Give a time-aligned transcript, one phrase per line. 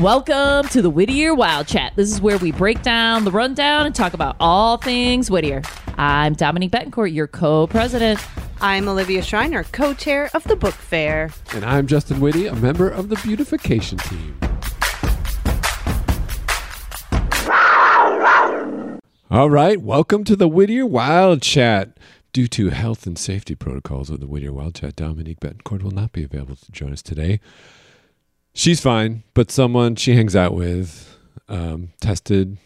[0.00, 1.94] Welcome to the Whittier Wild Chat.
[1.96, 5.62] This is where we break down the rundown and talk about all things Whittier.
[5.96, 8.20] I'm Dominique Betancourt, your co president.
[8.60, 11.30] I'm Olivia Schreiner, co chair of the book fair.
[11.54, 14.38] And I'm Justin Whitty, a member of the beautification team.
[19.30, 21.96] All right, welcome to the Whittier Wild Chat.
[22.34, 26.12] Due to health and safety protocols of the Whittier Wild Chat, Dominique Betancourt will not
[26.12, 27.40] be available to join us today.
[28.58, 31.14] She's fine, but someone she hangs out with
[31.46, 32.56] um, tested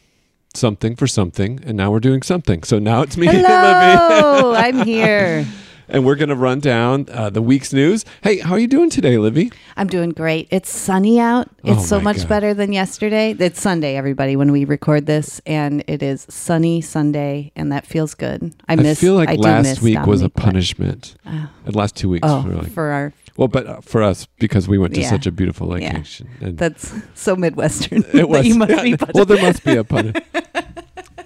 [0.54, 2.62] something for something, and now we're doing something.
[2.62, 3.48] So now it's me and Libby.
[3.48, 5.45] Hello, I'm here.
[5.88, 8.04] and we're going to run down uh, the week's news.
[8.22, 9.50] Hey, how are you doing today, Livy?
[9.76, 10.46] I'm doing great.
[10.52, 11.48] It's sunny out.
[11.64, 12.28] It's Oh so much God.
[12.28, 13.32] better than yesterday.
[13.36, 18.14] It's Sunday, everybody, when we record this, and it is sunny Sunday, and that feels
[18.14, 18.54] good.
[18.68, 18.98] I miss.
[18.98, 21.16] I feel like I last week was a punishment.
[21.24, 24.68] The last two weeks Oh, were like, for our well, but uh, for us because
[24.68, 25.08] we went to Yeah.
[25.08, 25.88] such a beautiful Yeah.
[25.92, 26.28] location.
[26.42, 28.02] And that's so Midwestern.
[28.04, 28.46] it that was.
[28.46, 28.95] you must be.
[29.15, 30.24] well, there must be a punishment.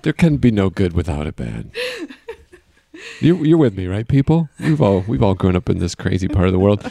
[0.02, 1.70] there can be no good without a bad.
[3.20, 4.48] You, you're with me, right, people?
[4.61, 6.89] We've all we've all grown up in this crazy part of the world.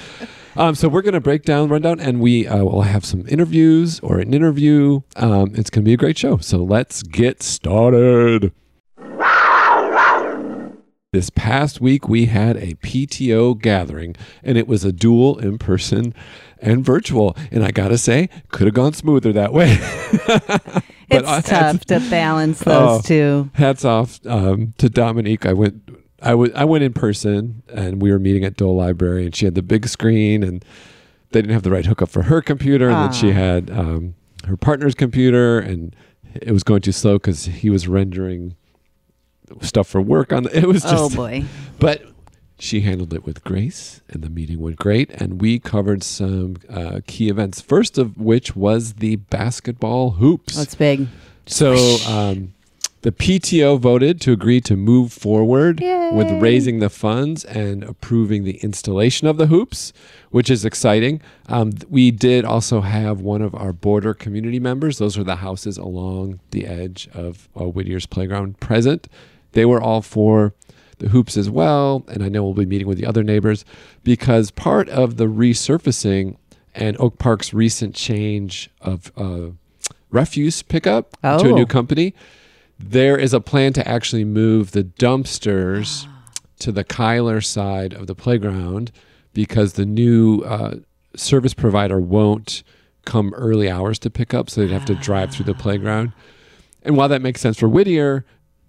[0.56, 4.00] Um, so we're going to break down rundown, and we uh, will have some interviews
[4.02, 5.02] or an interview.
[5.16, 6.38] Um, it's going to be a great show.
[6.38, 8.52] So let's get started.
[11.14, 16.12] This past week, we had a PTO gathering, and it was a dual in person
[16.60, 17.38] and virtual.
[17.52, 19.78] And I got to say, could have gone smoother that way.
[21.10, 23.02] It's I tough to balance those Oh.
[23.04, 23.50] two.
[23.54, 25.46] hats off um, to Dominique.
[25.46, 25.88] I went,
[26.24, 29.46] I w- I went in person, and we were meeting at Dole Library, and she
[29.46, 30.66] had the big screen, and
[31.30, 33.36] they didn't have the right hookup for her computer, and then she Ah.
[33.36, 34.16] had um,
[34.48, 35.96] her partner's computer, and
[36.34, 38.56] it was going too slow because he was rendering
[39.62, 40.44] stuff for work on.
[40.44, 41.46] The, it was just, Oh boy.
[41.80, 42.04] but
[42.60, 45.10] she handled it with grace, and the meeting went great.
[45.12, 47.60] And we covered some uh, key events.
[47.62, 50.56] First of which was the basketball hoops.
[50.56, 51.08] That's big.
[51.46, 51.74] So
[52.08, 52.54] um,
[53.02, 58.58] the PTO voted to agree to move forward with raising the funds and approving the
[58.60, 59.92] installation of the hoops,
[60.30, 61.22] which is exciting.
[61.50, 65.00] Um, we did also have one of our border community members.
[65.00, 69.10] Those are the houses along the edge of uh, Whittier's playground present.
[69.54, 70.54] They were all for
[71.00, 73.66] the hoops as well, and I know we'll be meeting with the other neighbors
[74.04, 76.38] because part of the resurfacing
[76.76, 79.52] and Oak Park's recent change of uh,
[80.12, 81.56] refuse pickup to a Oh.
[81.56, 82.14] new company,
[82.80, 86.08] there is a plan to actually move the dumpsters
[86.60, 88.92] to the Kyler side of the playground
[89.34, 90.76] because the new uh,
[91.16, 92.64] service provider won't
[93.06, 96.14] come early hours to pick up, so they'd have to drive through the playground.
[96.84, 98.26] And while that makes sense for Whittier,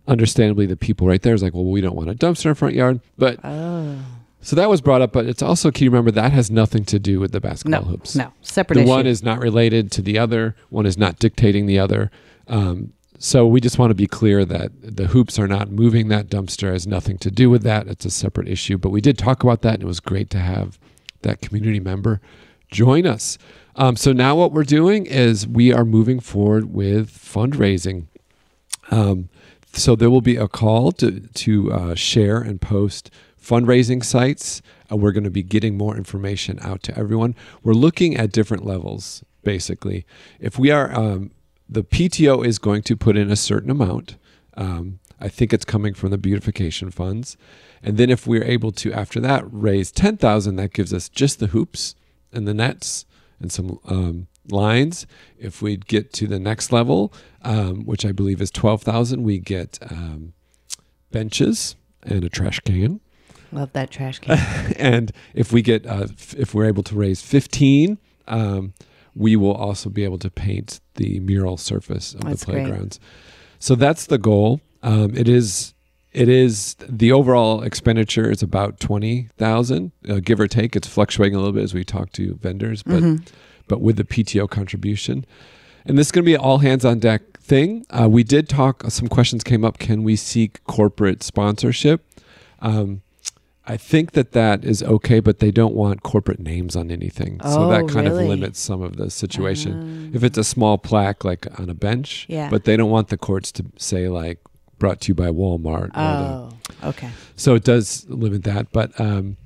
[0.07, 2.75] understandably, the people right there is like, well, we don't want a dumpster in front
[2.75, 3.01] yard.
[3.19, 3.97] But Oh.
[4.41, 6.99] so that was brought up, but it's also key to remember that has nothing to
[6.99, 8.15] do with the no, basketball hoops.
[8.15, 8.91] no, separate the issue.
[8.91, 12.11] one is not related to the other one is not dictating the other.
[12.49, 16.29] Um, so we just want to be clear that the hoops are not moving that
[16.29, 18.77] dumpster has nothing to do with that it's a separate issue.
[18.77, 20.79] But we did talk about that and it was great to have
[21.23, 22.21] that community member
[22.71, 23.39] join us.
[23.77, 28.07] Um, so now what we're doing is we are moving forward with fundraising.
[28.91, 29.29] Um,
[29.75, 34.63] so there will be a call to to uh, share and post fundraising sites.
[34.91, 37.35] Uh, we're going to be getting more information out to everyone.
[37.63, 40.07] We're looking at different levels, basically.
[40.41, 41.31] If we are, um,
[41.69, 44.17] the PTO is going to put in a certain amount.
[44.57, 47.37] Um, I think it's coming from the beautification funds,
[47.83, 51.39] and then if we're able to, after that, raise ten thousand, that gives us just
[51.39, 51.95] the hoops
[52.33, 53.07] and the nets
[53.41, 55.07] and some um, lines.
[55.39, 57.13] If we get to the next level,
[57.43, 60.33] um, which I believe is twelve thousand, we get um,
[61.11, 63.01] benches and a trash can.
[63.53, 64.37] Love that trash can.
[64.79, 68.75] and if we get uh, f- if we're able to raise 15 um,
[69.15, 72.65] we will also be able to paint the mural surface of That's the great.
[72.65, 72.99] playgrounds
[73.61, 75.73] so that's the goal um, it is
[76.13, 81.39] it is the overall expenditure is about 20000 uh, give or take it's fluctuating a
[81.39, 83.27] little bit as we talk to vendors but Mhm.
[83.69, 85.25] But with the pto contribution
[85.87, 88.49] and this is going to be an all hands on deck thing uh, we did
[88.49, 92.05] talk some questions came up can we seek corporate sponsorship
[92.61, 93.03] um,
[93.67, 97.41] I think that that is okay, but they don't want corporate names on anything.
[97.43, 98.25] Oh, so Oh, that kind really?
[98.25, 100.11] of limits some of the situation.
[100.13, 100.17] Ah.
[100.17, 102.51] if it's a small plaque like on a bench, Yeah.
[102.51, 104.39] but they don't want the courts to say like
[104.79, 105.89] brought to you by Walmart.
[105.89, 105.97] or the-
[106.85, 107.09] Oh, okay.
[107.37, 108.71] so it does limit that.
[108.71, 109.39] But um,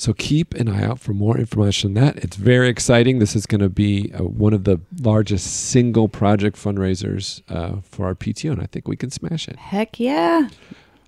[0.00, 2.16] so keep an eye out for more information on that.
[2.24, 3.18] It's very exciting.
[3.18, 8.06] This is going to be uh, one of the largest single project fundraisers uh, for
[8.06, 9.56] our PTO, and I think we can smash it.
[9.56, 10.48] Heck yeah.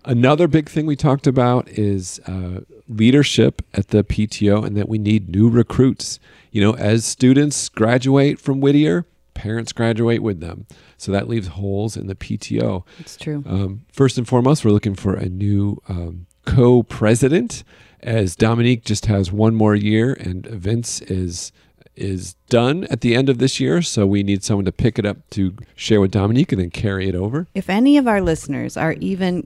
[0.04, 4.98] Another big thing we talked about is uh, leadership at the PTO and that we
[4.98, 6.20] need new recruits.
[6.50, 10.66] You know, as students graduate from Whittier, parents graduate with them.
[10.98, 12.84] So that leaves holes in the PTO.
[12.98, 13.42] It's true.
[13.46, 17.64] Um, first and foremost, we're looking for a new um, co president,
[18.02, 21.52] as Dominique just has one more year and Vince is
[21.94, 23.82] is done at the end of this year.
[23.82, 27.06] So we need someone to pick it up to share with Dominique and then carry
[27.08, 27.46] it over.
[27.54, 29.44] If any of our listeners are even,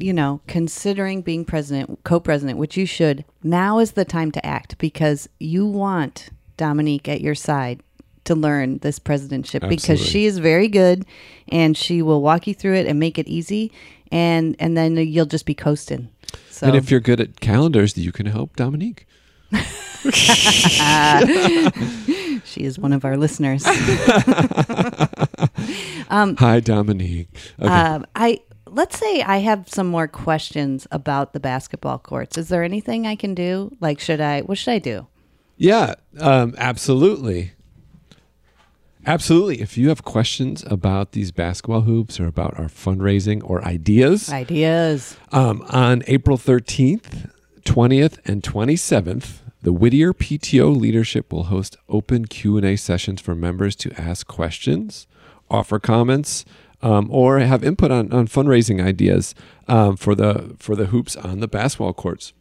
[0.00, 4.44] you know, considering being president, co president, which you should, now is the time to
[4.44, 7.80] act because you want Dominique at your side
[8.24, 11.04] to learn this presidentship because she is very good
[11.48, 13.70] and she will walk you through it and make it easy
[14.10, 16.08] and and then you'll just be coasting.
[16.50, 19.06] So And if you're good at calendars, you can help Dominique.
[22.44, 23.64] she is one of our listeners.
[26.08, 27.28] Hi, Dominique.
[27.60, 27.68] Okay.
[27.68, 32.36] Um, I let's say I have some more questions about the basketball courts.
[32.36, 33.76] Is there anything I can do?
[33.80, 34.42] Like, should I?
[34.42, 35.06] What should I do?
[35.56, 37.52] Yeah, um, absolutely.
[39.06, 39.60] Absolutely.
[39.60, 45.16] If you have questions about these basketball hoops or about our fundraising or ideas, Ideas.
[45.32, 47.30] um, on April 13th,
[47.64, 53.92] 20th, and 27th, the Whittier PTO leadership will host open Q&A sessions for members to
[53.98, 55.06] ask questions,
[55.50, 56.44] offer comments,
[56.82, 59.34] um, or have input on, on fundraising ideas
[59.68, 62.34] um, for the for the hoops on the basketball courts.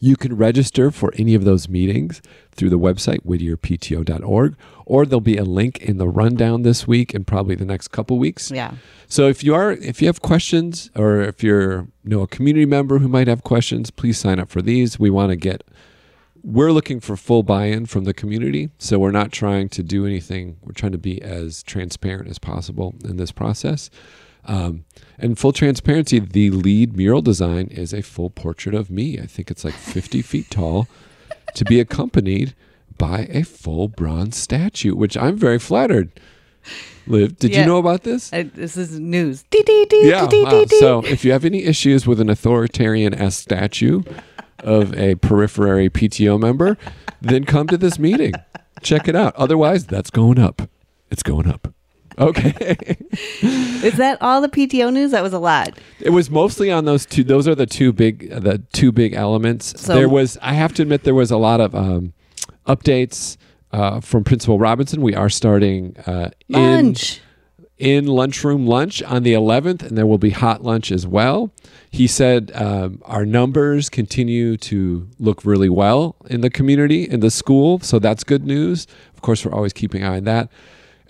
[0.00, 4.56] You can register for any of those meetings through the website whittierpto.org,
[4.86, 8.18] or there'll be a link in the rundown this week and probably the next couple
[8.18, 8.50] weeks.
[8.50, 8.72] Yeah.
[9.06, 12.66] So if you are if you have questions or if you're you know a community
[12.66, 14.98] member who might have questions, please sign up for these.
[14.98, 15.62] We want to get
[16.42, 20.56] we're looking for full buy-in from the community, so we're not trying to do anything.
[20.62, 23.90] We're trying to be as transparent as possible in this process.
[24.44, 24.84] Um,
[25.18, 29.18] and full transparency, the lead mural design is a full portrait of me.
[29.18, 30.88] I think it's like 50 feet tall,
[31.54, 32.54] to be accompanied
[32.96, 36.10] by a full bronze statue, which I'm very flattered.
[37.06, 37.60] Liv, did Yeah.
[37.60, 38.32] you know about this?
[38.32, 39.44] I, this is news.
[39.50, 40.22] Dee, dee, dee, Yeah.
[40.22, 40.28] wow.
[40.28, 40.78] dee, dee.
[40.78, 44.02] So if you have any issues with an authoritarian S statue
[44.58, 46.76] of a periphery PTO member,
[47.22, 48.34] then come to this meeting.
[48.82, 49.34] Check it out.
[49.36, 50.68] Otherwise, that's going up.
[51.10, 51.72] It's going up.
[52.20, 52.96] Okay.
[53.42, 55.10] is that all the PTO news?
[55.12, 55.78] That was a lot.
[56.00, 57.24] it was mostly on those two.
[57.24, 59.80] Those are the two big, the two big elements.
[59.80, 62.12] So- there was, I have to admit, there was a lot of um,
[62.66, 63.36] updates
[63.72, 65.00] uh, from Principal Robinson.
[65.00, 66.56] We are starting uh, in
[66.86, 67.20] Lunch.
[67.78, 71.50] in lunchroom lunch on the 11th, and there will be hot lunch as well.
[71.90, 77.30] He said um, our numbers continue to look really well in the community, in the
[77.30, 78.86] school, so that's good news.
[79.14, 80.48] Of course, we're always keeping an eye on that.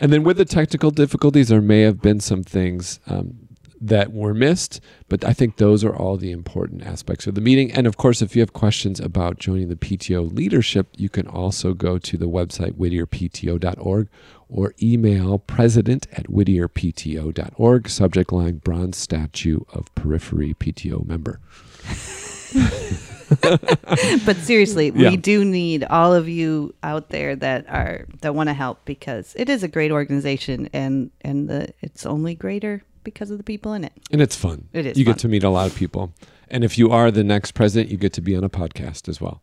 [0.00, 3.49] And then with the technical difficulties, there may have been some things um,
[3.81, 7.70] that were missed, but I think those are all the important aspects of the meeting.
[7.73, 11.75] And of course, if you have questions about joining the PTO leadership, you can also
[11.75, 14.08] go to the website whittierpto.org
[14.49, 21.41] or email president at whittierpto.org, subject line bronze statue of periphery PTO member.
[24.27, 25.11] But seriously, Yeah.
[25.11, 29.35] we do need all of you out there that are that want to help because
[29.37, 33.73] it is a great organization and and the it's only greater because of the people
[33.73, 33.93] in it.
[34.12, 34.69] And it's fun.
[34.73, 35.15] It is You fun.
[35.15, 36.12] get to meet a lot of people.
[36.49, 39.21] And if you are the next president, you get to be on a podcast as
[39.21, 39.41] well.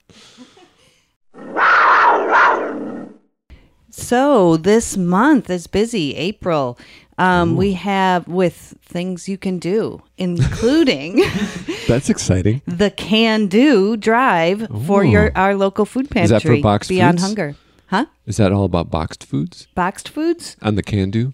[3.90, 6.78] So this month is busy, April.
[7.20, 11.24] Um, we have with things you can do, including
[11.88, 12.62] That's exciting.
[12.68, 16.36] the Can Do Drive for your our local food pantry.
[16.38, 17.24] Is that for boxed Beyond foods?
[17.28, 17.56] Hunger,
[17.88, 18.06] huh?
[18.28, 21.34] Is that all about boxed foods Boxed foods on the can do?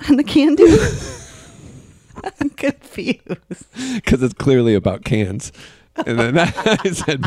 [0.08, 0.66] on the Can Do.
[2.40, 3.66] I'm confused.
[3.94, 5.52] Because it's clearly about cans.
[6.06, 7.22] And then I said,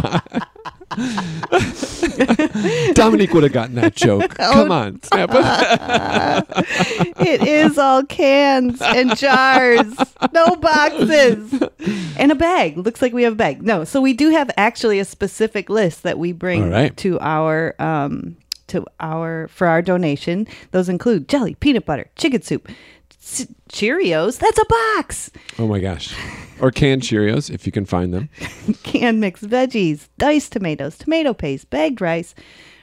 [2.94, 4.36] Dominique would have gotten that joke.
[4.44, 4.54] Oh.
[4.54, 7.16] Come on, snap it.
[7.18, 9.96] It is all cans and jars,
[10.34, 11.64] no boxes,
[12.18, 12.78] and a bag.
[12.78, 13.64] Looks like we have a bag.
[13.64, 16.96] No, so we do have actually a specific list that we bring right.
[16.98, 18.36] to our um
[18.68, 20.46] to our for our donation.
[20.72, 22.70] Those include jelly, peanut butter, chicken soup,
[23.72, 24.38] Cheerios.
[24.38, 25.32] That's a box.
[25.58, 26.16] Oh my gosh.
[26.60, 28.30] Or canned Cheerios, if you can find them.
[28.84, 32.36] Canned mixed veggies, diced tomatoes, tomato paste, bagged rice,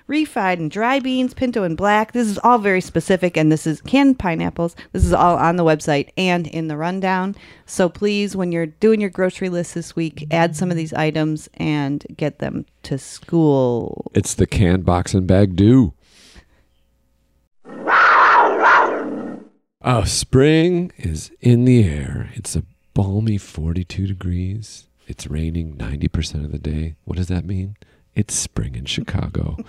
[0.08, 2.12] refried and dry beans, pinto and black.
[2.12, 4.74] This is all very specific, and this is canned pineapples.
[4.92, 7.36] This is all on the website and in the rundown.
[7.64, 11.48] So please, when you're doing your grocery list this week, add some of these items
[11.54, 14.10] and get them to school.
[14.14, 15.94] It's the canned box and bag do.
[19.82, 22.30] Oh, spring is in the air.
[22.34, 24.86] It's a balmy 42 degrees.
[25.06, 26.96] It's raining 90% of the day.
[27.04, 27.76] What does that mean?
[28.14, 29.56] It's spring in Chicago.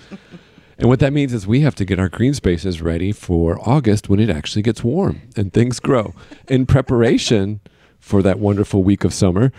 [0.77, 4.10] And what that means is we have to get our green spaces ready for August
[4.10, 6.15] when it actually gets warm and things grow
[6.48, 7.60] in preparation
[8.00, 9.51] for that wonderful week of summer.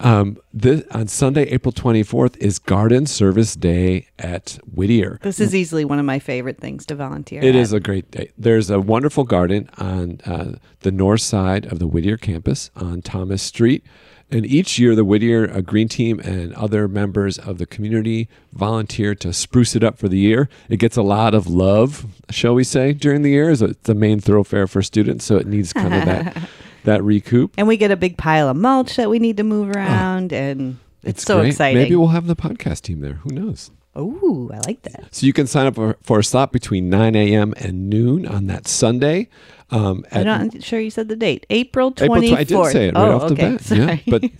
[0.00, 5.18] Um, this, on Sunday, April 24th, is Garden Service Day at Whittier.
[5.22, 7.42] This is easily one of my favorite things to volunteer.
[7.42, 7.54] It at.
[7.56, 8.30] is a great day.
[8.38, 13.42] There's a wonderful garden on uh, the north side of the Whittier campus on Thomas
[13.42, 13.84] Street.
[14.30, 19.14] And each year, the Whittier uh, Green Team and other members of the community volunteer
[19.16, 20.50] to spruce it up for the year.
[20.68, 23.50] It gets a lot of love, shall we say, during the year.
[23.50, 26.36] It's the main thoroughfare for students, so it needs kind of that
[26.88, 27.54] that recoup.
[27.56, 30.78] And we get a big pile of mulch that we need to move around, and
[31.02, 31.48] it's, so great.
[31.48, 31.82] exciting.
[31.82, 33.14] Maybe we'll have the podcast team there.
[33.14, 33.70] Who knows?
[33.94, 35.14] Oh, I like that.
[35.14, 37.54] So you can sign up for, for a slot between 9 a.m.
[37.56, 39.28] and noon on that Sunday.
[39.70, 41.46] Um, I'm not sure you said the date.
[41.50, 43.50] April April tw- I did say it right oh, off the okay.
[43.52, 43.60] bat.
[43.60, 43.80] Sorry.
[43.80, 44.30] Yeah, but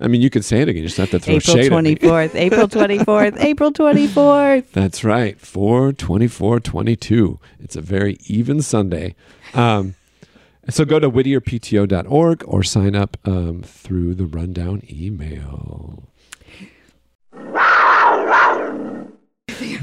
[0.00, 0.82] I mean, you could say it again.
[0.82, 2.08] You just have to throw April shade at twenty me.
[2.08, 2.34] fourth.
[2.34, 3.34] April twenty fourth.
[3.38, 4.72] April twenty fourth.
[4.72, 5.38] That's right.
[5.38, 7.40] 4 24 22.
[7.60, 9.14] It's a very even Sunday.
[9.52, 9.94] Um,
[10.68, 16.08] so go to whittierpto.org or sign up um, through the rundown email.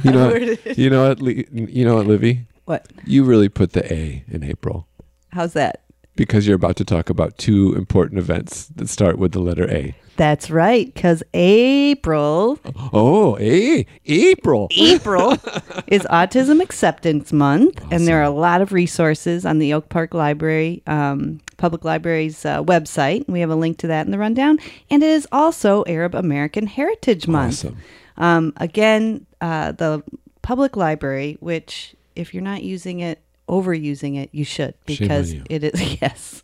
[0.04, 0.34] You know,
[0.76, 2.48] you know what, you know what, Livy?
[2.66, 2.88] What?
[3.06, 4.88] You really put the A in April
[5.34, 5.83] How's that?
[6.16, 9.96] Because you're about to talk about two important events that start with the letter A.
[10.16, 12.60] That's right, because April
[12.94, 14.68] Oh, A, April.
[14.78, 15.32] April
[15.88, 20.14] is Autism Acceptance Month, and there are a lot of resources on the Oak Park
[20.14, 23.28] Library, um, Public Library's uh, website.
[23.28, 24.60] We have a link to that in the rundown.
[24.92, 27.66] And it is also Arab American Heritage Month.
[27.66, 27.78] Awesome.
[28.18, 30.04] Um, again, uh, the
[30.44, 35.44] public library, which if you're not using it, overusing it, you should because you.
[35.50, 36.44] it is yes,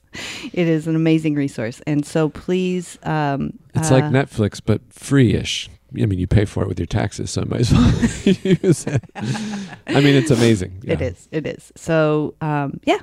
[0.53, 1.81] it is an amazing resource.
[1.87, 5.69] And so please, um, It's uh, like Netflix, but free-ish.
[5.99, 7.91] I mean, you pay for it with your taxes, so I might as well
[8.63, 9.03] use it.
[9.15, 10.81] I mean, it's amazing.
[10.85, 11.07] it Yeah.
[11.07, 11.71] is, it is.
[11.75, 12.99] So um, yeah,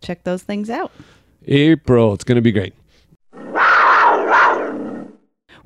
[0.00, 0.90] check those things out.
[1.46, 2.12] April.
[2.14, 2.74] It's going to be great.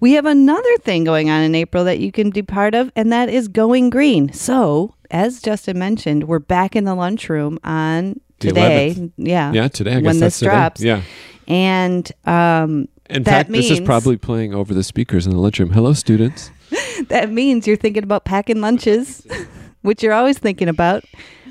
[0.00, 3.12] We have another thing going on in April that you can be part of, and
[3.12, 4.32] that is going green.
[4.32, 8.94] So, as Justin mentioned, we're back in the lunchroom on The today.
[8.96, 9.12] 11th.
[9.16, 9.52] Yeah.
[9.52, 9.92] Yeah, today.
[9.92, 10.50] I When guess this that's today.
[10.50, 10.80] drops.
[10.82, 11.02] Yeah.
[11.46, 15.70] And um, In That fact, this is probably playing over the speakers in the lunchroom.
[15.70, 16.50] Hello, students.
[17.08, 19.26] that means you're thinking about packing lunches,
[19.82, 21.04] which you're always thinking about.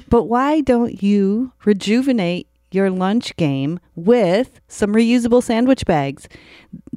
[0.09, 6.27] But why don't you rejuvenate your lunch game with some reusable sandwich bags?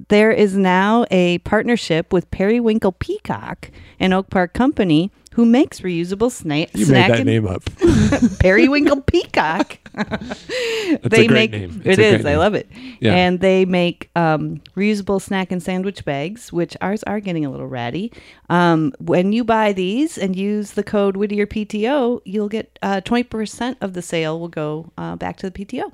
[0.08, 6.28] There is now a partnership with Periwinkle Peacock, an Oak Park company who makes reusable
[6.30, 7.62] sna- You snack made that name up.
[8.40, 9.78] Periwinkle Peacock.
[9.94, 11.82] That's they a great make name.
[11.84, 12.24] it is.
[12.24, 12.68] I love it.
[13.00, 13.14] Yeah.
[13.14, 17.66] And they make um, reusable snack and sandwich bags, which ours are getting a little
[17.68, 18.12] ratty.
[18.48, 23.24] Um, when you buy these and use the code Whittier PTO, you'll get uh, twenty
[23.24, 25.92] percent of the sale will go uh, back to the PTO.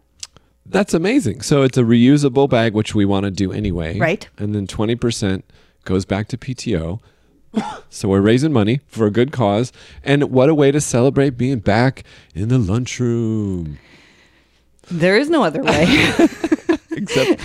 [0.69, 1.43] That's amazing.
[1.43, 3.99] So it's a reusable bag, which we want to do anyway.
[4.00, 4.28] Right.
[4.37, 5.45] And then 20%
[5.85, 6.99] goes back to PTO.
[7.91, 9.73] So we're raising money for a good cause.
[10.05, 13.79] And what a way to celebrate being back in the lunchroom.
[14.88, 15.85] There is no other way.
[16.93, 17.41] Except.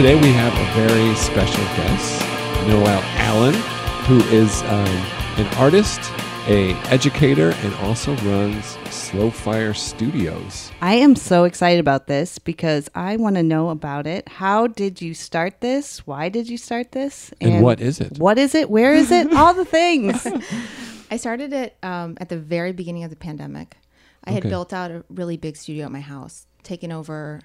[0.00, 2.22] Today we have a very special guest,
[2.66, 3.54] Noel uh, Allen,
[4.10, 4.88] who is um,
[5.38, 6.00] an artist,
[6.48, 10.72] a educator, and also runs Slow Fire Studios.
[10.82, 14.28] I am so excited about this because I want to know about it.
[14.28, 16.08] How did you start this?
[16.08, 17.32] Why did you start this?
[17.40, 18.18] And what is it?
[18.18, 18.68] What is it?
[18.68, 19.32] Where is it?
[19.32, 20.26] All the things.
[21.12, 23.76] I started it um, at the very beginning of the pandemic.
[24.24, 24.48] I had Okay.
[24.48, 27.42] built out a really big studio at my house, taken over.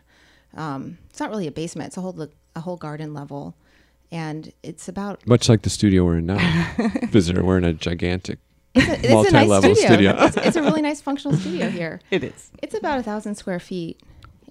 [0.55, 3.55] Um, it's not really a basement; it's a whole a whole garden level,
[4.15, 6.74] and it's about Much like the studio we're in now.
[7.10, 8.39] Visitor, we're in a gigantic.
[8.74, 9.88] it's a, it's a nice Multi-level studio.
[10.12, 10.25] studio.
[10.25, 12.00] it's, it's a really nice functional studio here.
[12.12, 12.50] it is.
[12.63, 14.01] It's about a thousand square feet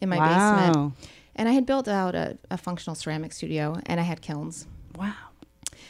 [0.02, 0.28] in my wow.
[0.66, 0.94] basement,
[1.36, 4.66] and I had built out a, a functional ceramic studio, and I had kilns,
[4.98, 5.14] Wow.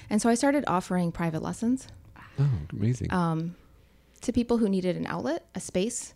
[0.08, 1.88] and so I started offering private lessons
[2.38, 3.12] Oh, amazing.
[3.12, 3.56] um,
[4.22, 6.14] to people who needed an outlet, a space,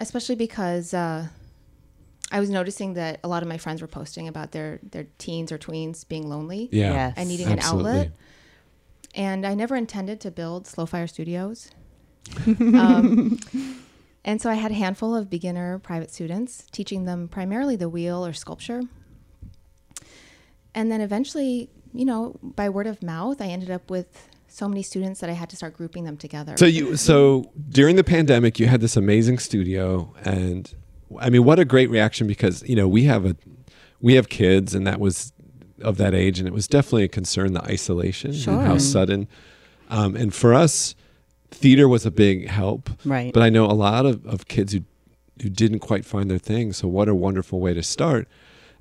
[0.00, 1.28] especially because uh,
[2.32, 5.52] I was noticing that a lot of my friends were posting about their their teens
[5.52, 6.92] or tweens being lonely yeah.
[6.92, 7.14] Yes.
[7.16, 7.90] and needing Absolutely.
[7.90, 8.12] an outlet.
[9.14, 11.70] And I never intended to build Slow Fire Studios.
[12.46, 13.38] um,
[14.24, 18.24] and so I had a handful of beginner private students, teaching them primarily the wheel
[18.24, 18.82] or sculpture.
[20.74, 24.82] And then eventually, you know, by word of mouth, I ended up with so many
[24.82, 26.56] students that I had to start grouping them together.
[26.56, 30.74] So you so during the pandemic you had this amazing studio and
[31.20, 33.36] I mean what a great reaction because you know we have a
[34.00, 35.32] we have kids and that was
[35.80, 39.28] of that age and it was definitely a concern the isolation and how sudden.
[39.88, 40.94] Um, and for us
[41.50, 42.90] theater was a big help.
[43.04, 43.32] Right.
[43.32, 44.80] but I know a lot of, of kids who
[45.42, 46.72] who didn't quite find their thing.
[46.72, 48.28] So what a wonderful way to start.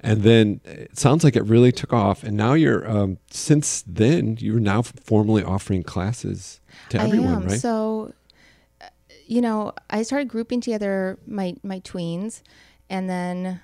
[0.01, 2.23] And then it sounds like it really took off.
[2.23, 6.59] And now you're um, since then you're now formally offering classes
[6.89, 7.47] to everyone I am.
[7.47, 7.59] right?
[7.59, 8.13] So,
[9.31, 12.41] you know, I started grouping together my my tweens,
[12.89, 13.61] and then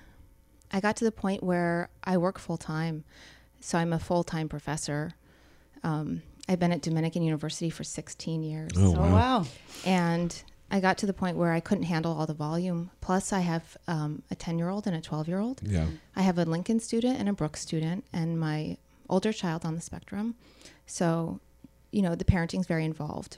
[0.72, 3.04] I got to the point where I work full time.
[3.60, 5.12] So I'm a full time professor.
[5.82, 9.12] Um, I've been at Dominican University for 16 years, Oh, Oh wow.
[9.12, 9.44] wow.
[9.84, 10.30] and
[10.70, 12.90] I got to the point where I couldn't handle all the volume.
[13.02, 15.60] Plus, I have um, a 10 year old and a 12 year old.
[15.62, 19.74] yeah I have a Lincoln student and a Brooks student, and my older child on
[19.74, 20.34] the spectrum.
[20.86, 21.40] So,
[21.92, 23.36] you know, the parenting's very involved.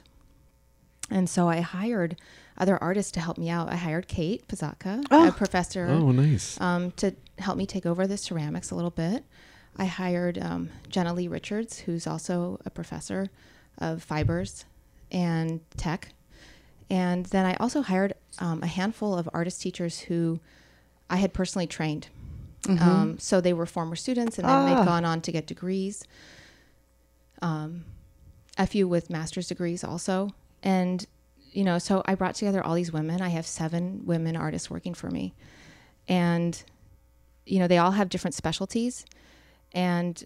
[1.11, 2.15] And so I hired
[2.57, 3.69] other artists to help me out.
[3.71, 5.27] I hired Kate Pizzatka, Oh.
[5.27, 6.59] a professor, Oh, nice.
[6.61, 9.25] um, to help me take over the ceramics a little bit.
[9.77, 13.27] I hired um, Jenna Lee Richards, who's also a professor
[13.77, 14.65] of fibers
[15.11, 16.09] and tech.
[16.89, 20.39] And then I also hired um, a handful of artist teachers who
[21.09, 22.07] I had personally trained.
[22.69, 24.65] Um, so they were former students and then Ah.
[24.65, 26.03] they'd gone on to get degrees.
[27.41, 27.85] Um,
[28.57, 30.29] a few with master's degrees also.
[30.63, 31.05] And,
[31.51, 33.21] you know, so I brought together all these women.
[33.21, 35.33] I have seven women artists working for me.
[36.07, 36.61] And,
[37.45, 39.05] you know, they all have different specialties.
[39.73, 40.23] And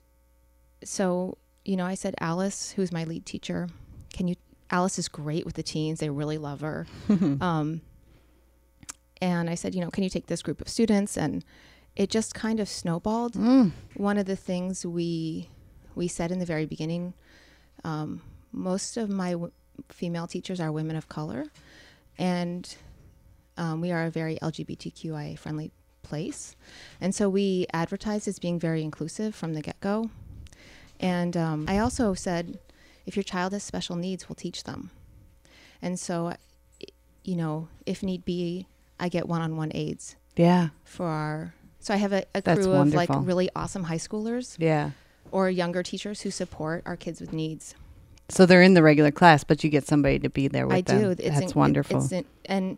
[0.84, 3.70] so, you know, I said, Alice, who's my lead teacher,
[4.14, 4.36] can you?
[4.72, 6.00] Alice is great with the teens.
[6.00, 6.88] They really love her.
[7.10, 7.82] um,
[9.22, 11.18] and I said, you know, can you take this group of students?
[11.18, 11.46] And
[11.96, 13.36] it just kind of snowballed.
[13.96, 15.50] One of the things we
[15.96, 17.14] we said in the very beginning,
[17.86, 19.54] um, most of my w-
[19.90, 21.46] female teachers are women of color,
[22.18, 22.76] and
[23.58, 25.72] um, we are a very LGBTQIA friendly
[26.04, 26.56] place,
[27.02, 30.10] and so we advertised as being very inclusive from the get go.
[31.00, 32.58] And um, I also said,
[33.06, 34.92] if your child has special needs, we'll teach them.
[35.82, 36.34] And so,
[37.24, 38.66] you know, if need be,
[39.00, 40.70] I get one on one aids Yeah.
[40.86, 41.54] for our.
[41.82, 44.92] So I have a, a crew of like really awesome high schoolers Yeah.
[45.32, 47.76] or younger teachers who support our kids with needs.
[48.30, 50.82] So they're in the regular class, but you get somebody to be there with I
[50.82, 51.02] them.
[51.02, 51.10] do.
[51.12, 51.98] It's That's in- wonderful.
[52.04, 52.78] It's in, and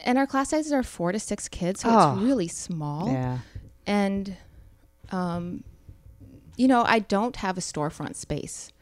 [0.00, 2.14] and our class sizes are four to six kids, so Oh.
[2.14, 3.12] it's really small.
[3.12, 3.38] yeah.
[3.86, 4.36] And,
[5.12, 5.62] um,
[6.56, 8.72] you know, I don't have a storefront space.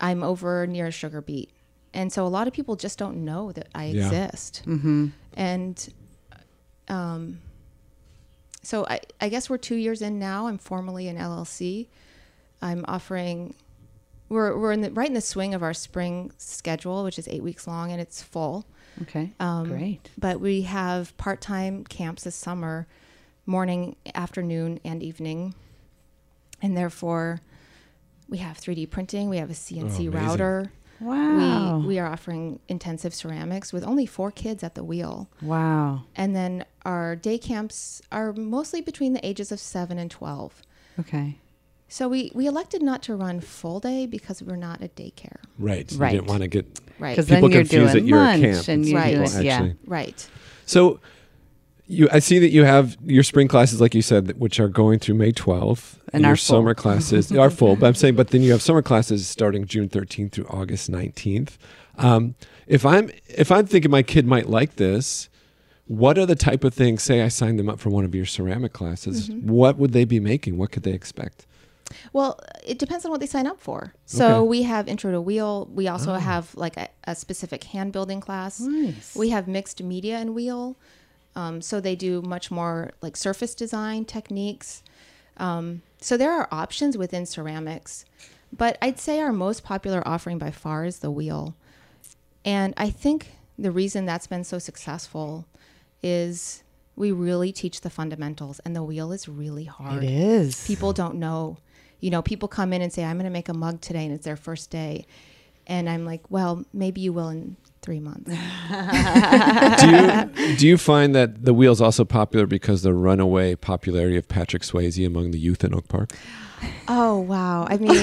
[0.00, 1.50] I'm over near Sugar Beet,
[1.94, 4.06] and so a lot of people just don't know that I Yeah.
[4.06, 4.62] exist.
[4.66, 5.06] Mm-hmm.
[5.34, 5.94] And,
[6.88, 7.40] um,
[8.62, 10.48] so I I guess we're two years in now.
[10.48, 11.86] I'm formally an LLC.
[12.60, 13.54] I'm offering.
[14.28, 17.42] We're, we're in the, right in the swing of our spring schedule, which is eight
[17.42, 18.66] weeks long, and it's full.
[19.02, 19.32] Okay.
[19.40, 20.10] Um, Great.
[20.18, 22.86] But we have part time camps this summer,
[23.46, 25.54] morning, afternoon, and evening.
[26.60, 27.40] And therefore,
[28.28, 30.10] we have 3D printing, we have a CNC amazing.
[30.10, 30.72] router.
[31.00, 31.78] Wow.
[31.78, 35.30] We, we are offering intensive ceramics with only four kids at the wheel.
[35.40, 36.02] wow.
[36.16, 40.62] And then our day camps are mostly between the ages of 7 and 12.
[40.98, 41.38] Okay.
[41.90, 45.36] So we, we elected not to run full day because we're not a daycare.
[45.58, 45.90] Right.
[45.96, 46.12] Right.
[46.12, 46.66] You didn't want to get
[46.98, 47.12] Right.
[47.12, 48.68] Because then you're confuse doing that you're a lunch camp.
[48.68, 49.14] and It's you Right.
[49.16, 49.42] do people.
[49.42, 49.54] Yeah.
[49.54, 50.28] actually- Right.
[50.66, 51.00] So
[51.86, 54.98] you I see that you have your spring classes like you said which are going
[54.98, 56.56] through May 12th And your are full.
[56.56, 59.88] summer classes are full but I'm saying but then you have summer classes starting June
[59.88, 61.56] 13th through August 19th.
[61.96, 62.34] Um,
[62.66, 65.30] if I'm if I'm thinking my kid might like this
[65.86, 68.26] what are the type of things say I signed them up for one of your
[68.26, 69.48] ceramic classes Mm-hmm.
[69.48, 71.46] what would they be making what could they expect
[72.12, 73.94] Well, it depends on what they sign up for.
[74.06, 74.48] So Okay.
[74.48, 75.68] we have intro to wheel.
[75.72, 76.18] We also Oh.
[76.18, 78.60] have like a, a specific hand building class.
[78.60, 79.14] Nice.
[79.16, 80.76] We have mixed media and wheel.
[81.36, 84.82] Um, so they do much more like surface design techniques.
[85.36, 88.04] Um, so there are options within ceramics,
[88.52, 91.54] but I'd say our most popular offering by far is the wheel.
[92.44, 95.46] And I think the reason that's been so successful
[96.02, 96.62] is
[96.96, 100.66] we really teach the fundamentals, and the wheel is really hard It is.
[100.66, 101.58] people don't know
[102.00, 104.12] you know people come in and say i'm going to make a mug today and
[104.14, 105.04] it's their first day.
[105.66, 108.28] And i'm like well maybe you will in three months.
[109.80, 114.28] Do you do you find that the wheel's also popular because the runaway popularity of
[114.28, 116.10] Patrick Swayze among the youth in Oak Park?
[116.88, 117.66] Oh wow.
[117.68, 117.94] I mean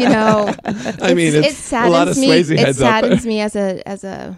[0.00, 0.52] you know
[1.00, 3.04] I mean it it's a saddens lot of me Swayze it heads up.
[3.04, 4.36] saddens me as a as a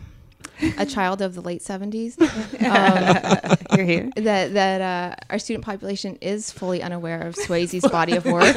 [0.79, 2.18] a child of the late 70s
[2.62, 4.11] um, You're here.
[4.16, 8.55] that that uh, our student population is fully unaware of Swayze's body of work.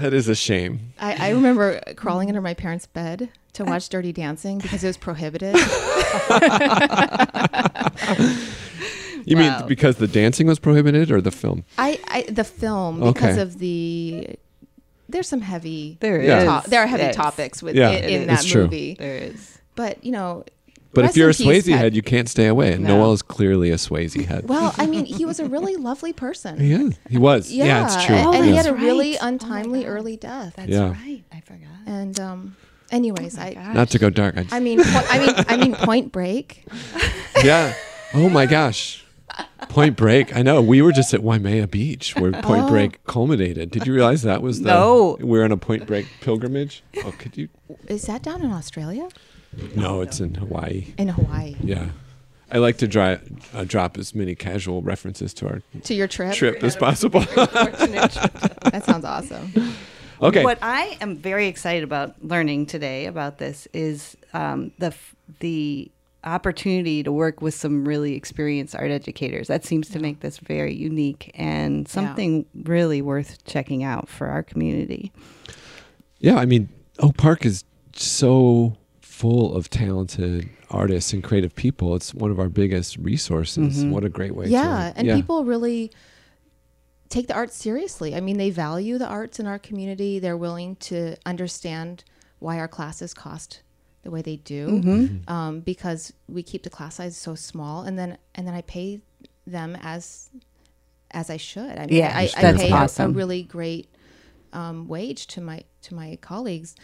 [0.00, 0.92] That is a shame.
[0.98, 4.96] I, I remember crawling under my parents' bed to watch Dirty Dancing because it was
[4.96, 5.54] prohibited.
[9.26, 9.58] You Wow.
[9.60, 11.64] mean because the dancing was prohibited or the film?
[11.78, 13.40] I, I the film because Okay.
[13.40, 14.36] of the
[15.08, 16.60] there's some heavy There Yeah.
[16.60, 17.16] to- there are heavy Yes.
[17.16, 18.44] topics with Yeah, in, in it that is.
[18.44, 18.62] It's true.
[18.64, 18.96] movie.
[18.98, 19.58] There is.
[19.76, 20.44] But you know,
[20.92, 22.72] But if you're a in Swayze Pat- head, you can't stay away.
[22.74, 22.98] And No.
[22.98, 24.48] Noel is clearly a Swayze head.
[24.48, 26.60] well, I mean, he was a really lovely person.
[26.60, 26.94] he is.
[27.10, 27.50] He was.
[27.52, 28.14] Yeah, it's true.
[28.16, 29.18] And, and he had a really right.
[29.22, 30.54] Oh untimely early death.
[30.56, 30.92] That's Yeah.
[30.92, 31.24] right.
[31.32, 31.68] I forgot.
[31.86, 32.56] And um,
[32.92, 33.74] anyways, I gosh.
[33.74, 34.36] Not to go dark.
[34.36, 36.64] I just, I mean, po- I mean, I mean, Point Break.
[37.44, 37.74] yeah.
[38.14, 39.00] Oh my gosh.
[39.68, 40.36] Point Break.
[40.36, 40.62] I know.
[40.62, 42.68] We were just at Waimea Beach where Point Oh.
[42.68, 43.72] Break culminated.
[43.72, 45.16] Did you realize that was the No.
[45.20, 46.84] we're on a Point Break pilgrimage?
[47.04, 47.48] Oh, could you
[47.88, 49.08] Is that down in Australia?
[49.74, 50.86] No, it's in Hawaii.
[50.98, 51.56] In Hawaii?
[51.62, 51.90] Yeah.
[52.52, 53.18] I like to dry,
[53.52, 56.34] uh, drop as many casual references to our To your trip?
[56.34, 57.20] trip as possible.
[57.34, 59.52] That sounds awesome.
[60.22, 60.44] okay.
[60.44, 64.94] What I am very excited about learning today about this is um, the
[65.40, 65.90] the
[66.24, 69.48] opportunity to work with some really experienced art educators.
[69.48, 74.42] That seems to make this very unique and something really worth checking out for our
[74.42, 75.12] community.
[76.20, 76.68] Yeah, I mean,
[77.00, 77.64] Oak Park is
[77.94, 78.76] so
[79.24, 81.94] full of talented artists and creative people.
[81.96, 83.82] It's one of our biggest resources.
[83.82, 83.90] Mhm.
[83.90, 85.90] What a great way yeah, to and people really
[87.08, 88.14] take the arts seriously.
[88.14, 90.18] I mean, they value the arts in our community.
[90.18, 92.04] They're willing to understand
[92.38, 93.62] why our classes cost
[94.02, 95.32] the way they do Mm-hmm.
[95.32, 99.00] um, because we keep the class size so small, and then and then I pay
[99.46, 100.28] them as
[101.12, 101.78] as I should.
[101.78, 103.88] I mean, Yeah, I, I pay a- a, really great
[104.52, 106.74] um, wage to my to my colleagues.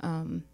[0.00, 0.44] Um,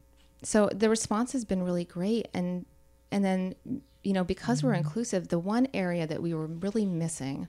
[0.42, 2.66] so the response has been really great, and
[3.11, 3.55] and then
[4.03, 7.49] you know because we're inclusive, the one area that we were really missing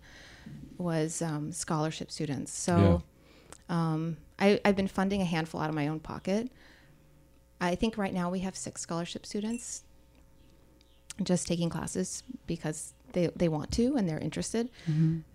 [0.78, 2.52] was um, scholarship students.
[2.54, 3.04] So
[3.70, 6.52] um, I, I've been funding a handful out of my own pocket.
[7.60, 9.84] I think right now we have six scholarship students
[11.24, 14.70] just taking classes because they, they want to and they're interested.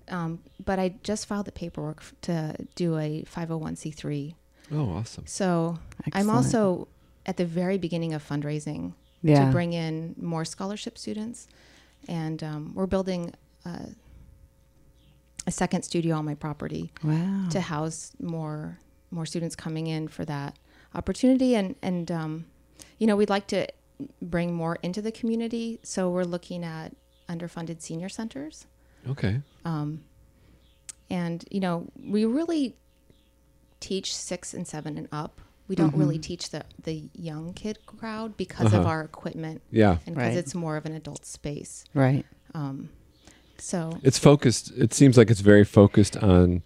[0.09, 4.35] Um, but I just filed the paperwork to do a 501c3.
[4.73, 5.27] Oh, awesome.
[5.27, 5.79] So
[6.13, 6.87] I'm also
[7.27, 9.45] at the very beginning of fundraising Yeah.
[9.47, 11.47] to bring in more scholarship students.
[12.09, 13.33] And um, we're building
[13.65, 13.87] uh,
[15.47, 17.49] a second studio on my property Wow.
[17.51, 18.79] to house more
[19.11, 20.57] more students coming in for that
[20.95, 22.47] opportunity and and um,
[22.99, 23.67] you know we'd like to
[24.21, 26.95] bring more into the community so we're looking at
[27.29, 28.67] underfunded senior centers
[29.09, 29.41] Okay.
[29.65, 30.03] um,
[31.11, 32.77] and you know we really
[33.81, 35.41] teach six and seven and up
[35.73, 38.89] we don't really teach the the young kid crowd because of Uh-huh.
[38.91, 39.97] our equipment Yeah.
[40.07, 40.37] and because Right.
[40.37, 42.27] it's more of an adult space right.
[42.53, 42.91] um,
[43.57, 44.71] so It's focused.
[44.77, 46.61] It seems like it's very focused on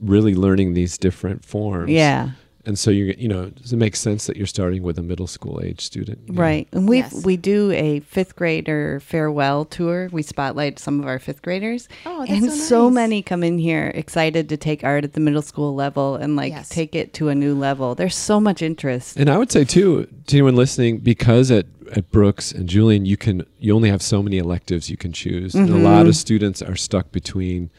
[0.00, 1.90] really learning these different forms.
[1.90, 2.30] Yeah.
[2.66, 5.26] And so you you know, does it make sense that you're starting with a middle
[5.26, 6.18] school age student?
[6.26, 6.42] you know?
[6.42, 6.68] Right.
[6.72, 7.24] And we Yes.
[7.24, 10.08] we do a fifth grader farewell tour.
[10.12, 11.88] We spotlight some of our fifth graders.
[12.04, 15.20] Oh, that's and so so many come in here excited to take art at the
[15.20, 16.68] middle school level and like Yes.
[16.68, 17.94] take it to a new level.
[17.94, 19.16] There's so much interest.
[19.16, 23.16] And I would say too, to anyone listening, because at, at Brooks and Julian, you
[23.16, 26.12] can you only have so many electives you can choose, and a lot of mm-hmm.
[26.12, 27.70] students are stuck between: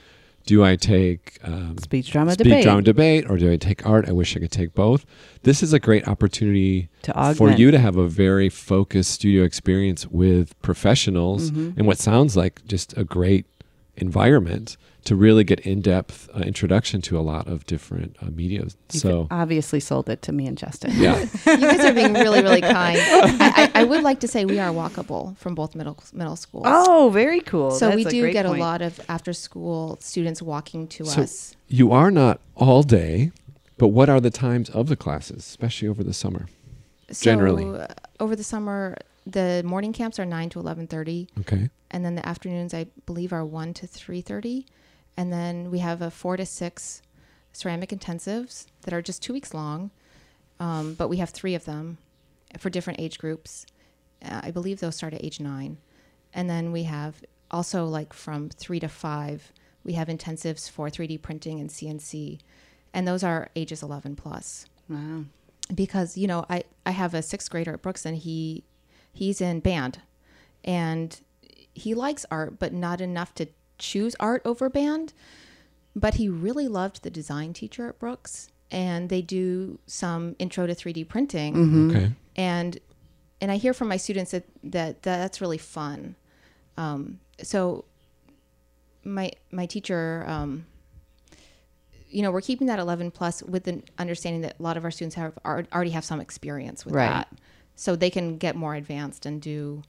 [0.48, 4.08] Do I take um, Speech drama speech debate drama debate, or do I take art?
[4.10, 5.06] I wish I could take both.
[5.44, 10.08] This is a great opportunity to for you to have a very focused studio experience
[10.08, 11.78] with professionals Mm-hmm.
[11.78, 13.46] and what sounds like just a great
[13.98, 18.62] environment to really get in-depth uh, introduction to a lot of different uh, media.
[18.92, 20.92] You So obviously sold it to me and Justin.
[20.96, 24.44] yeah, you guys are being really really kind I, I, I would like to say
[24.46, 27.72] we are walkable from both middle middle schools Oh, very cool.
[27.72, 28.60] so we That's do great get point.
[28.60, 33.32] a lot of after school students walking to So- us you are not all day,
[33.78, 36.48] but what are the times of the classes, especially over the summer?
[37.12, 37.66] generally.
[37.66, 37.88] uh,
[38.20, 41.70] over the summer the morning camps are 9 to 11.30 Okay.
[41.92, 44.66] and then the afternoons i believe are 1 to 3.30
[45.18, 47.02] and then we have a 4 to 6
[47.52, 49.92] ceramic intensives that are just two weeks long.
[50.60, 51.98] Um, but we have three of them
[52.58, 53.66] for different age groups.
[54.24, 55.78] Uh, i believe those start at age 9
[56.34, 59.54] and then we have also like from 3 to 5
[59.84, 62.40] we have intensives for 3d printing and cnc
[62.94, 64.66] and those are ages 11 plus.
[64.90, 65.26] Wow.
[65.76, 68.64] because you know I I have a sixth grader at Brooks and he
[69.14, 70.00] he's in band.
[70.64, 71.20] And
[71.74, 75.14] he likes art but not enough to choose art over band
[75.96, 80.76] but he really loved the design teacher at Brooks and they do some intro to
[80.76, 81.90] 3D printing Mm-hmm.
[81.96, 82.12] Okay.
[82.36, 82.78] and
[83.42, 86.16] and I hear from my students that that, that that's really fun.
[86.76, 87.86] Um, so
[89.04, 90.66] my my teacher, um,
[92.10, 94.92] you know, we're keeping that 11 plus with the understanding that a lot of our
[94.92, 97.10] students have already have some experience with Right.
[97.10, 97.28] that,
[97.76, 99.84] so they can get more advanced and do.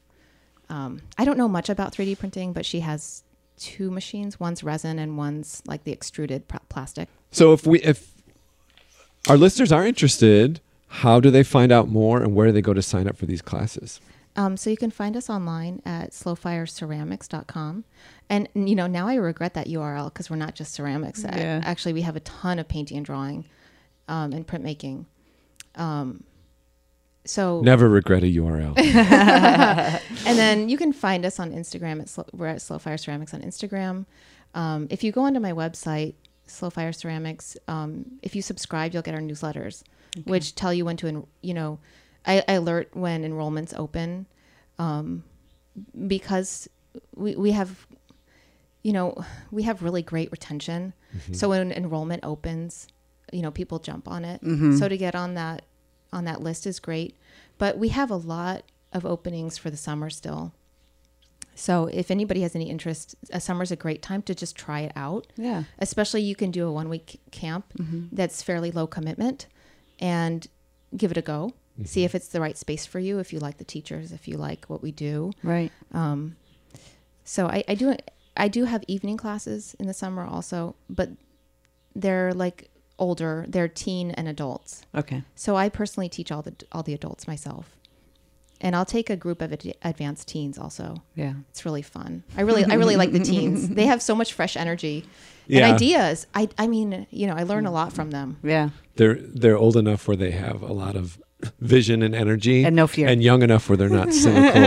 [0.69, 3.23] Um, I don't know much about 3D printing, but she has
[3.59, 4.39] two machines.
[4.41, 7.09] One's resin and one's like the extruded pr- plastic.
[7.31, 8.13] So if we if
[9.29, 12.73] our listeners are interested, how do they find out more and where do they go
[12.73, 14.01] to sign up for these classes?
[14.37, 17.85] Um, so you can find us online at slowfireceramics.com.
[18.31, 21.25] And, you know, now I regret that URL because we're not just ceramics.
[21.25, 21.61] A- Yeah.
[21.65, 23.47] Actually, we have a ton of painting and drawing
[24.07, 25.07] um, and printmaking.
[25.75, 26.25] Um,
[27.29, 28.75] so, Never regret a URL.
[30.27, 32.01] and then you can find us on Instagram.
[32.01, 34.07] At Slow, we're at Slowfire Ceramics on Instagram.
[34.55, 36.15] Um, if you go onto my website,
[36.49, 39.83] Slowfire Ceramics, um, if you subscribe, you'll get our newsletters,
[40.25, 41.79] which tell you when to, en- you know,
[42.25, 44.27] I, I alert when enrollments open,
[44.79, 45.23] um,
[46.07, 46.69] because
[47.15, 47.87] we we have,
[48.83, 50.95] you know, we have really great retention.
[51.33, 52.89] So when enrollment opens,
[53.33, 54.41] you know, people jump on it.
[54.79, 55.63] So to get on that
[56.13, 57.17] on that list is great.
[57.59, 60.53] But we have a lot of openings for the summer still.
[61.55, 64.93] So if anybody has any interest, a summer's a great time to just try it
[64.95, 65.27] out.
[65.37, 65.65] Yeah.
[65.81, 67.73] Especially you can do a one week camp
[68.13, 69.47] that's fairly low commitment
[69.99, 70.47] and
[70.97, 71.55] give it a go.
[71.85, 74.37] See if it's the right space for you, if you like the teachers, if you
[74.37, 75.33] like what we do.
[75.45, 75.71] Right.
[75.93, 76.37] Um,
[77.25, 77.95] so I, I do
[78.37, 81.11] I do have evening classes in the summer also, but
[81.95, 84.83] they're like older, they're teen and adults.
[84.95, 85.23] Okay.
[85.35, 87.77] So I personally teach all the all the adults myself,
[88.61, 91.03] and I'll take a group of ad- advanced teens also.
[91.15, 91.35] Yeah.
[91.51, 92.25] It's really fun.
[92.37, 93.69] I really I really like the teens.
[93.79, 95.05] They have so much fresh energy
[95.47, 95.67] Yeah.
[95.67, 96.27] and ideas.
[96.35, 98.37] I I mean you know I learn a lot from them.
[98.43, 98.71] Yeah.
[98.97, 101.19] they're they're old enough where they have a lot of
[101.61, 103.07] vision and energy And no fear.
[103.07, 104.61] and young enough where they're not cynical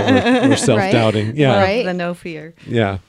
[0.48, 1.84] or, or self-doubting yeah Right.
[1.86, 2.54] The no fear.
[2.66, 3.00] yeah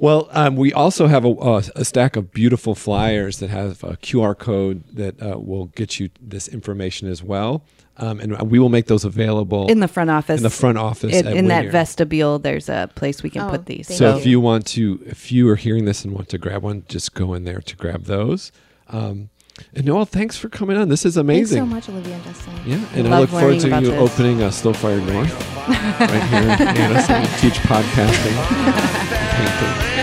[0.00, 3.96] well um, we also have a, a, a stack of beautiful flyers that have a
[3.98, 7.62] qr code that uh, will get you this information as well
[7.96, 10.38] um, and we will make those available In the front office.
[10.38, 13.50] in the front office In, at in that vestibule, there's a place we can Oh,
[13.50, 13.94] put these.
[13.94, 14.18] So you.
[14.18, 17.12] if you want to, if you are hearing this and want to grab one, just
[17.14, 18.52] go in there to grab those.
[18.88, 19.28] Um,
[19.74, 20.88] and Noel, thanks for coming on.
[20.88, 21.68] This is amazing.
[21.68, 22.54] Thanks so much, Olivia and Justin.
[22.66, 24.12] Yeah, and I Love look forward to you this.
[24.12, 25.32] opening uh, a Slowfire North
[25.68, 27.22] right here in Madison.
[27.40, 30.00] Teach podcasting, and painting.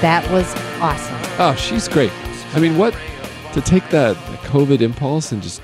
[0.00, 1.16] that was awesome.
[1.40, 2.12] Oh, she's great.
[2.54, 2.94] I mean, what
[3.54, 5.62] to take that COVID impulse and just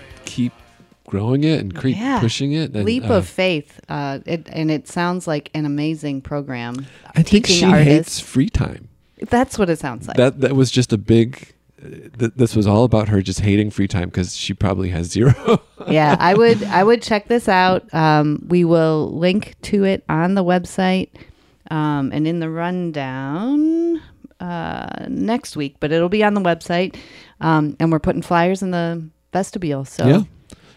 [1.11, 2.21] growing it and keep Yeah.
[2.21, 2.73] pushing it.
[2.75, 3.81] And, Leap uh, of faith.
[3.89, 6.87] Uh, it, and it sounds like an amazing program.
[7.17, 8.19] I think she artists.
[8.19, 8.89] hates free time.
[9.29, 10.17] That's what it sounds like.
[10.17, 11.53] that that was just a big.
[12.19, 15.61] Th- this was all about her just hating free time because she probably has zero.
[15.89, 17.93] yeah, I would I would check this out.
[17.93, 21.09] Um, we will link to it on the website
[21.71, 24.01] um, and in the rundown
[24.41, 26.97] uh, next week, but it'll be on the website.
[27.41, 29.85] Um, and we're putting flyers in the vestibule.
[29.85, 30.23] So Yeah.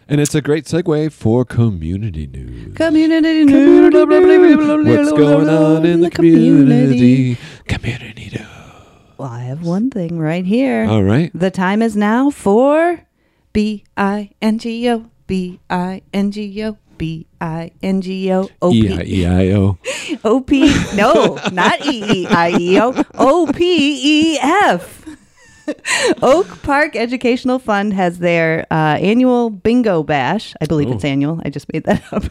[0.08, 2.76] And it's a great segue for community news.
[2.76, 3.94] community news.
[3.94, 7.38] What's going on in the community?
[7.68, 8.48] Community news.
[9.18, 10.86] Well, I have one thing right here.
[10.89, 11.32] All right.
[11.34, 13.06] The time is now for
[13.54, 18.50] B I N G O B I N G O B I N G O
[18.62, 19.78] O E I P E I O.
[20.26, 20.74] O P.
[20.96, 23.04] No, not E E I E O.
[23.16, 25.03] O P E F.
[26.21, 30.54] Oak Park Educational Fund has their uh, annual bingo bash.
[30.62, 31.08] I believe it's Oh.
[31.08, 31.41] annual.
[31.45, 32.23] I just made that up.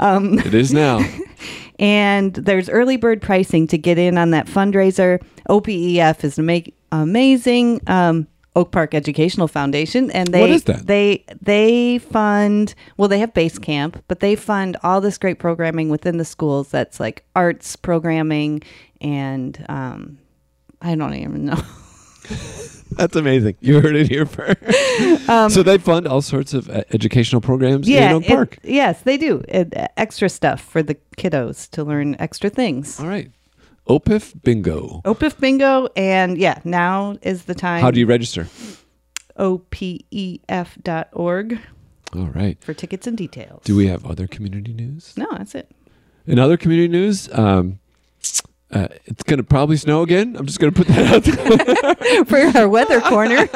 [0.00, 1.00] Um, It is now.
[1.78, 5.22] and there's early bird pricing to get in on that fundraiser.
[5.48, 10.86] OPEF is make amazing um, Oak Park Educational Foundation, and they What is that?
[10.86, 15.88] they they fund well they have base camp, but they fund all this great programming
[15.88, 16.68] within the schools.
[16.70, 18.62] That's like arts programming
[19.00, 20.18] and um,
[20.80, 21.60] I don't even know.
[22.92, 23.56] That's amazing.
[23.60, 24.56] You heard it here first.
[25.54, 28.58] so they fund all sorts of uh, educational programs in Oak it- Park.
[28.62, 29.42] yes, they do.
[29.48, 33.00] It, extra stuff for the kiddos to learn extra things.
[33.00, 33.30] All right.
[33.88, 35.00] OPIF bingo.
[35.04, 37.82] OPIF bingo, and yeah, now is the time.
[37.82, 38.46] How do you register?
[39.38, 40.38] opef.org
[42.14, 42.62] All right.
[42.62, 43.62] for tickets and details.
[43.64, 45.14] Do we have other community news?
[45.16, 45.70] No, that's it.
[46.26, 47.78] In other community news, um,
[48.74, 50.36] uh, it's going to probably snow again.
[50.36, 52.24] I'm just going to put that out there.
[52.24, 53.48] For our weather corner.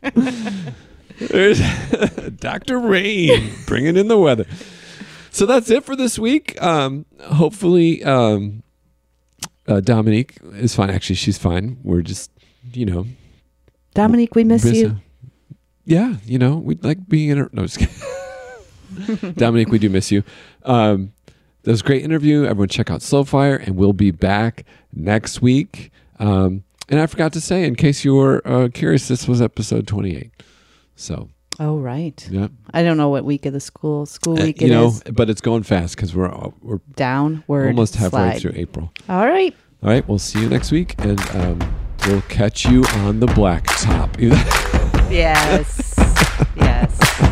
[1.18, 1.60] There's
[2.40, 2.78] Dr.
[2.78, 4.46] Rain bringing in the weather.
[5.30, 6.60] So that's it for this week.
[6.60, 8.62] Um, hopefully, um,
[9.66, 10.90] uh, Dominique is fine.
[10.90, 11.78] Actually, she's fine.
[11.82, 12.30] We're just,
[12.72, 13.06] you know,
[13.94, 14.88] Dominique, we miss miss you.
[14.90, 14.96] her.
[15.84, 17.50] Yeah, you know, we'd like being in her.
[17.52, 19.32] No, just kidding.
[19.34, 20.22] Dominique, we do miss you.
[20.64, 21.12] Um,
[21.62, 22.44] that was a great interview.
[22.44, 25.90] Everyone check out Slowfire, and we'll be back next week.
[26.18, 29.86] Um, and I forgot to say, in case you were uh, curious, this was episode
[29.86, 30.30] 28.
[30.96, 31.28] So,
[31.60, 32.26] Oh, right.
[32.30, 32.48] yeah.
[32.72, 35.02] I don't know what week of the school school Uh, week you it know, is.
[35.12, 37.68] but it's going fast because we're, all- we're Downward.
[37.68, 38.40] almost halfway slide.
[38.40, 38.92] through April.
[39.08, 39.54] All right.
[39.82, 41.74] All right, we'll see you next week, and um,
[42.06, 44.18] we'll catch you on the blacktop.
[45.12, 45.94] Yes.
[46.56, 47.28] yes.